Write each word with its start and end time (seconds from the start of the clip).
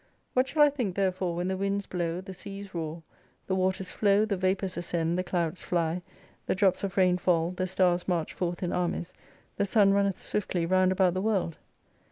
What 0.33 0.47
shall 0.47 0.63
I 0.63 0.71
think 0.71 0.95
therefore 0.95 1.35
when 1.35 1.47
the 1.47 1.55
winds 1.55 1.85
blow, 1.85 2.21
the 2.21 2.33
seas 2.33 2.73
roar, 2.73 3.03
the 3.45 3.53
waters 3.53 3.91
flow, 3.91 4.25
the 4.25 4.35
vapours 4.35 4.75
ascend, 4.75 5.15
the 5.15 5.23
clouds 5.23 5.61
fly, 5.61 6.01
the 6.47 6.55
drops 6.55 6.83
of 6.83 6.97
rain 6.97 7.19
fall, 7.19 7.51
the 7.51 7.67
stars 7.67 8.07
march 8.07 8.33
forth 8.33 8.63
in 8.63 8.73
armies, 8.73 9.13
the 9.57 9.65
sun 9.67 9.93
runneth 9.93 10.19
swiftly 10.19 10.65
round 10.65 10.91
about 10.91 11.13
the 11.13 11.21
world 11.21 11.59